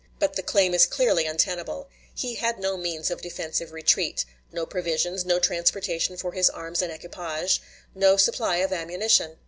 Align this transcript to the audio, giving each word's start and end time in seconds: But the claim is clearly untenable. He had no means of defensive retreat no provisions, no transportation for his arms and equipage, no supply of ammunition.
But 0.17 0.33
the 0.35 0.41
claim 0.41 0.73
is 0.73 0.87
clearly 0.87 1.27
untenable. 1.27 1.87
He 2.15 2.33
had 2.33 2.57
no 2.57 2.75
means 2.75 3.11
of 3.11 3.21
defensive 3.21 3.71
retreat 3.71 4.25
no 4.51 4.65
provisions, 4.65 5.25
no 5.25 5.37
transportation 5.37 6.17
for 6.17 6.31
his 6.31 6.49
arms 6.49 6.81
and 6.81 6.91
equipage, 6.91 7.61
no 7.93 8.17
supply 8.17 8.55
of 8.55 8.73
ammunition. 8.73 9.37